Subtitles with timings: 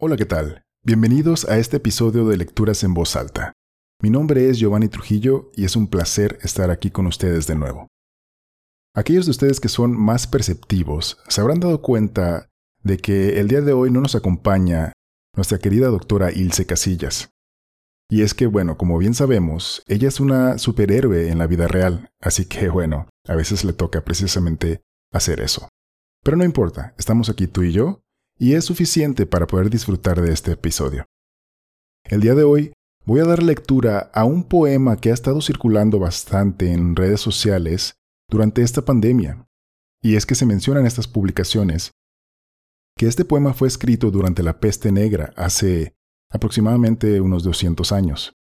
[0.00, 0.62] Hola, ¿qué tal?
[0.84, 3.52] Bienvenidos a este episodio de Lecturas en Voz Alta.
[4.00, 7.88] Mi nombre es Giovanni Trujillo y es un placer estar aquí con ustedes de nuevo.
[8.94, 12.46] Aquellos de ustedes que son más perceptivos se habrán dado cuenta
[12.84, 14.92] de que el día de hoy no nos acompaña
[15.34, 17.30] nuestra querida doctora Ilse Casillas.
[18.08, 22.08] Y es que, bueno, como bien sabemos, ella es una superhéroe en la vida real,
[22.20, 24.80] así que, bueno, a veces le toca precisamente
[25.12, 25.68] hacer eso.
[26.22, 28.00] Pero no importa, estamos aquí tú y yo,
[28.38, 31.06] y es suficiente para poder disfrutar de este episodio.
[32.04, 32.72] El día de hoy
[33.04, 37.94] voy a dar lectura a un poema que ha estado circulando bastante en redes sociales
[38.28, 39.46] durante esta pandemia,
[40.02, 41.92] y es que se menciona en estas publicaciones
[42.96, 45.94] que este poema fue escrito durante la peste negra hace
[46.30, 48.32] aproximadamente unos 200 años.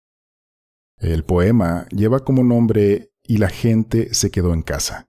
[0.99, 5.05] El poema lleva como nombre Y la gente se quedó en casa.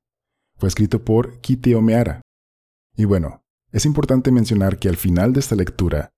[0.56, 2.20] Fue escrito por Kitty Omeara.
[2.96, 6.14] Y bueno, es importante mencionar que al final de esta lectura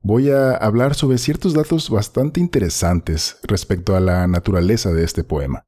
[0.00, 5.66] voy a hablar sobre ciertos datos bastante interesantes respecto a la naturaleza de este poema.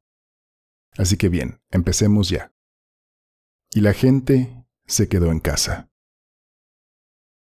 [0.97, 2.53] Así que bien, empecemos ya.
[3.71, 5.91] Y la gente se quedó en casa.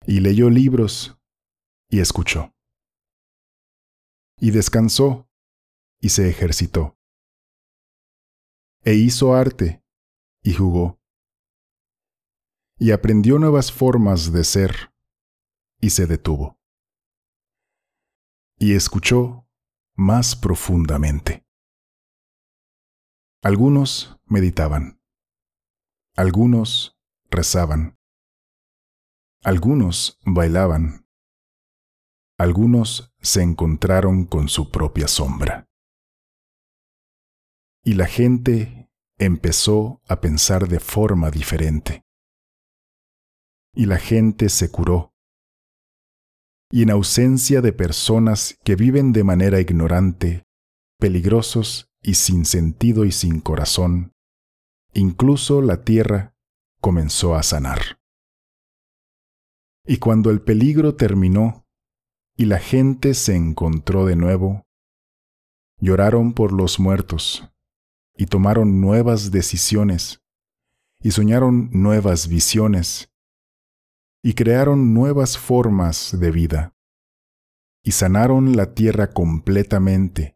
[0.05, 1.17] Y leyó libros
[1.89, 2.53] y escuchó.
[4.39, 5.29] Y descansó
[5.99, 6.97] y se ejercitó.
[8.83, 9.83] E hizo arte
[10.43, 11.01] y jugó
[12.79, 14.93] y aprendió nuevas formas de ser
[15.81, 16.59] y se detuvo.
[18.59, 19.47] Y escuchó
[19.95, 21.45] más profundamente.
[23.41, 25.01] Algunos meditaban,
[26.15, 27.97] algunos rezaban,
[29.43, 31.07] algunos bailaban,
[32.37, 35.67] algunos se encontraron con su propia sombra.
[37.83, 42.06] Y la gente empezó a pensar de forma diferente
[43.77, 45.13] y la gente se curó.
[46.71, 50.47] Y en ausencia de personas que viven de manera ignorante,
[50.99, 54.13] peligrosos y sin sentido y sin corazón,
[54.95, 56.35] incluso la tierra
[56.81, 57.99] comenzó a sanar.
[59.85, 61.67] Y cuando el peligro terminó
[62.35, 64.65] y la gente se encontró de nuevo,
[65.79, 67.47] lloraron por los muertos
[68.15, 70.23] y tomaron nuevas decisiones
[70.99, 73.11] y soñaron nuevas visiones
[74.27, 76.75] y crearon nuevas formas de vida,
[77.81, 80.35] y sanaron la tierra completamente,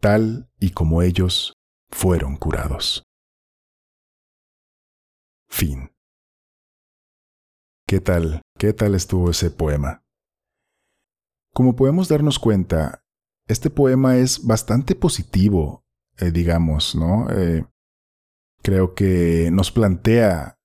[0.00, 1.52] tal y como ellos
[1.92, 3.04] fueron curados.
[5.48, 5.92] Fin.
[7.86, 8.42] ¿Qué tal?
[8.58, 10.02] ¿Qué tal estuvo ese poema?
[11.54, 13.04] Como podemos darnos cuenta,
[13.46, 15.84] este poema es bastante positivo,
[16.16, 17.30] eh, digamos, ¿no?
[17.30, 17.64] Eh,
[18.64, 20.58] creo que nos plantea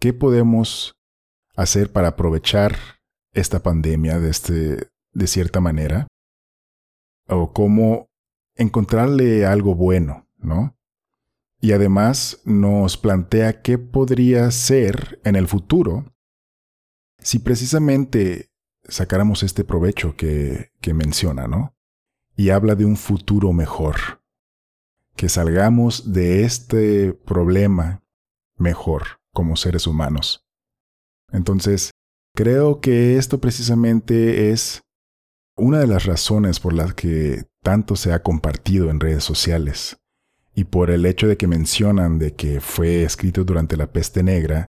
[0.00, 0.98] qué podemos
[1.56, 2.76] hacer para aprovechar
[3.32, 6.06] esta pandemia de, este, de cierta manera?
[7.28, 8.08] ¿O cómo
[8.56, 10.76] encontrarle algo bueno, ¿no?
[11.60, 16.04] Y además nos plantea qué podría ser en el futuro
[17.18, 18.50] si precisamente
[18.86, 21.74] sacáramos este provecho que, que menciona, ¿no?
[22.36, 24.22] Y habla de un futuro mejor,
[25.16, 28.04] que salgamos de este problema
[28.56, 30.43] mejor como seres humanos.
[31.34, 31.90] Entonces,
[32.34, 34.82] creo que esto precisamente es
[35.56, 39.96] una de las razones por las que tanto se ha compartido en redes sociales
[40.54, 44.66] y por el hecho de que mencionan de que fue escrito durante la peste negra,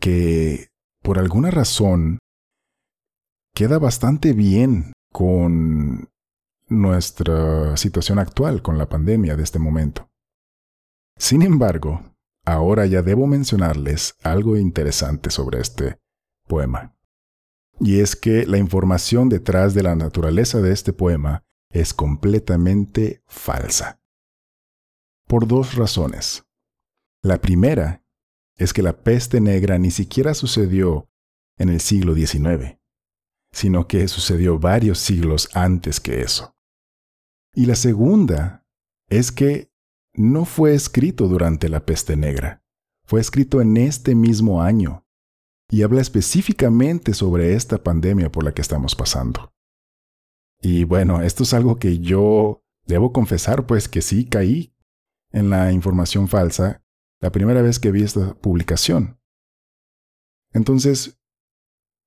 [0.00, 0.68] que
[1.02, 2.18] por alguna razón
[3.54, 6.08] queda bastante bien con
[6.68, 10.08] nuestra situación actual, con la pandemia de este momento.
[11.18, 12.02] Sin embargo,
[12.46, 15.98] ahora ya debo mencionarles algo interesante sobre este
[16.46, 16.96] poema.
[17.80, 24.00] Y es que la información detrás de la naturaleza de este poema es completamente falsa.
[25.26, 26.46] Por dos razones.
[27.22, 28.04] La primera
[28.56, 31.10] es que la peste negra ni siquiera sucedió
[31.58, 32.78] en el siglo XIX,
[33.52, 36.56] sino que sucedió varios siglos antes que eso.
[37.54, 38.66] Y la segunda
[39.08, 39.70] es que
[40.14, 42.62] no fue escrito durante la peste negra,
[43.04, 45.05] fue escrito en este mismo año,
[45.70, 49.52] y habla específicamente sobre esta pandemia por la que estamos pasando.
[50.60, 54.74] Y bueno, esto es algo que yo debo confesar, pues que sí caí
[55.32, 56.82] en la información falsa
[57.20, 59.18] la primera vez que vi esta publicación.
[60.52, 61.18] Entonces,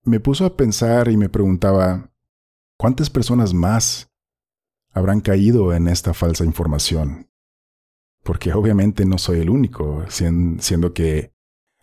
[0.03, 2.11] me puso a pensar y me preguntaba,
[2.77, 4.09] ¿cuántas personas más
[4.91, 7.29] habrán caído en esta falsa información?
[8.23, 11.33] Porque obviamente no soy el único, siendo que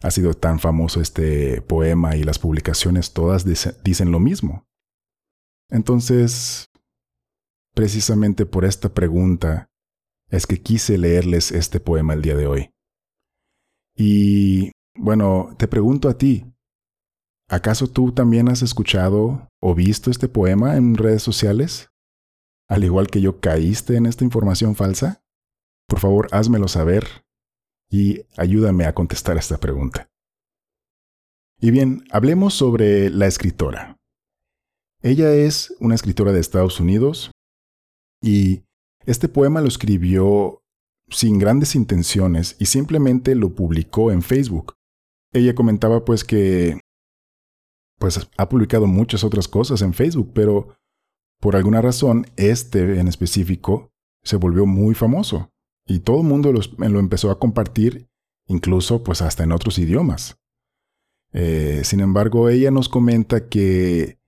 [0.03, 3.45] ha sido tan famoso este poema y las publicaciones todas
[3.83, 4.67] dicen lo mismo.
[5.71, 6.67] Entonces,
[7.75, 9.69] precisamente por esta pregunta
[10.31, 12.71] es que quise leerles este poema el día de hoy.
[13.97, 16.53] Y bueno, te pregunto a ti,
[17.49, 21.89] ¿acaso tú también has escuchado o visto este poema en redes sociales?
[22.69, 25.23] Al igual que yo caíste en esta información falsa?
[25.89, 27.26] Por favor, házmelo saber
[27.91, 30.09] y ayúdame a contestar esta pregunta.
[31.59, 33.97] Y bien, hablemos sobre la escritora.
[35.03, 37.31] Ella es una escritora de Estados Unidos
[38.23, 38.63] y
[39.05, 40.61] este poema lo escribió
[41.09, 44.75] sin grandes intenciones y simplemente lo publicó en Facebook.
[45.33, 46.81] Ella comentaba pues que
[47.99, 50.77] pues ha publicado muchas otras cosas en Facebook, pero
[51.41, 53.91] por alguna razón este en específico
[54.23, 55.51] se volvió muy famoso
[55.87, 58.09] y todo el mundo lo, empezó a compartir,
[58.47, 60.39] incluso pues hasta en otros idiomas.
[61.33, 64.19] Eh, sin embargo, ella nos comenta que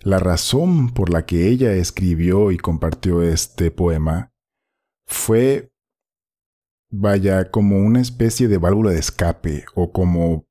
[0.00, 4.32] la razón por la que ella escribió y compartió este poema
[5.06, 5.72] fue,
[6.90, 10.46] vaya, como una especie de válvula de escape o como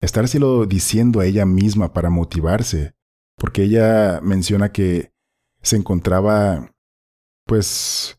[0.00, 2.94] estárselo diciendo a ella misma para motivarse,
[3.36, 5.12] porque ella menciona que
[5.60, 6.72] se encontraba,
[7.44, 8.18] pues,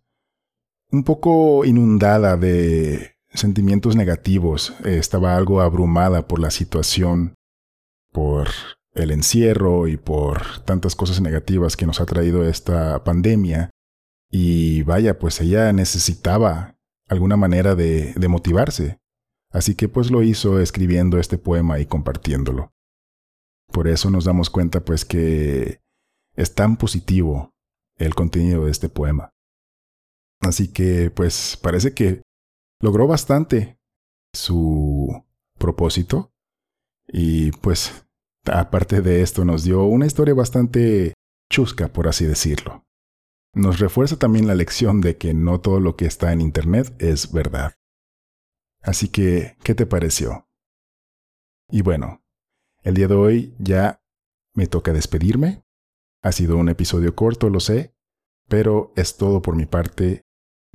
[0.91, 7.35] un poco inundada de sentimientos negativos, eh, estaba algo abrumada por la situación,
[8.11, 8.49] por
[8.93, 13.69] el encierro y por tantas cosas negativas que nos ha traído esta pandemia.
[14.29, 16.75] Y vaya, pues ella necesitaba
[17.07, 18.97] alguna manera de, de motivarse.
[19.51, 22.73] Así que pues lo hizo escribiendo este poema y compartiéndolo.
[23.71, 25.79] Por eso nos damos cuenta pues que
[26.35, 27.53] es tan positivo
[27.97, 29.31] el contenido de este poema.
[30.47, 32.23] Así que pues parece que
[32.81, 33.77] logró bastante
[34.33, 35.25] su
[35.57, 36.31] propósito
[37.07, 38.05] y pues
[38.45, 41.13] aparte de esto nos dio una historia bastante
[41.51, 42.85] chusca, por así decirlo.
[43.53, 47.31] Nos refuerza también la lección de que no todo lo que está en Internet es
[47.31, 47.73] verdad.
[48.81, 50.47] Así que, ¿qué te pareció?
[51.69, 52.23] Y bueno,
[52.83, 54.01] el día de hoy ya
[54.53, 55.63] me toca despedirme.
[56.21, 57.95] Ha sido un episodio corto, lo sé,
[58.47, 60.26] pero es todo por mi parte,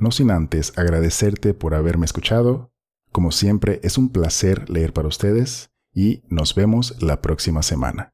[0.02, 2.72] no sin antes agradecerte por haberme escuchado.
[3.12, 8.12] Como siempre, es un placer leer para ustedes y nos vemos la próxima semana.